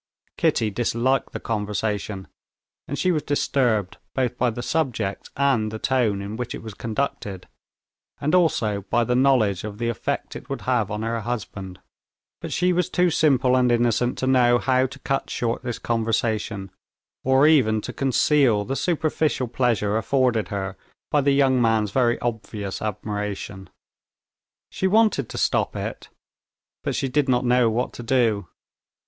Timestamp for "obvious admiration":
22.21-23.69